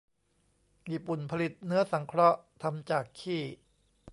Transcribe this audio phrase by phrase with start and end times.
[0.91, 3.41] ญี่ปุ่นผลิตเนื้อสังเคราะห์ ทำจากขี้